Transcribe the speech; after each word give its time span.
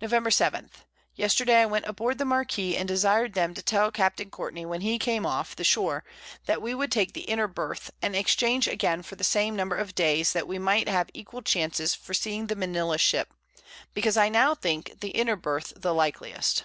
Nov. 0.00 0.32
7. 0.32 0.70
Yesterday 1.16 1.62
I 1.62 1.66
went 1.66 1.84
aboard 1.86 2.18
the 2.18 2.24
Marquiss, 2.24 2.76
and 2.76 2.86
desir'd 2.86 3.34
them 3.34 3.54
to 3.54 3.60
tell 3.60 3.90
Capt. 3.90 4.22
Courtney, 4.30 4.64
when 4.64 4.82
he 4.82 5.00
came 5.00 5.26
off 5.26 5.56
the 5.56 5.64
Shore, 5.64 6.04
that 6.46 6.62
we 6.62 6.74
would 6.74 6.92
take 6.92 7.12
the 7.12 7.22
inner 7.22 7.48
Birth, 7.48 7.90
and 8.00 8.14
exchange 8.14 8.68
again 8.68 9.02
for 9.02 9.16
the 9.16 9.24
same 9.24 9.56
Number 9.56 9.74
of 9.74 9.96
Days, 9.96 10.32
that 10.32 10.46
we 10.46 10.60
might 10.60 10.88
have 10.88 11.10
equal 11.12 11.42
Chances 11.42 11.92
for 11.92 12.14
seeing 12.14 12.46
the 12.46 12.54
Manila 12.54 12.98
Ship; 12.98 13.34
because 13.94 14.16
I 14.16 14.28
now 14.28 14.54
think 14.54 15.00
the 15.00 15.10
inner 15.10 15.34
Birth 15.34 15.72
the 15.74 15.92
likeliest. 15.92 16.62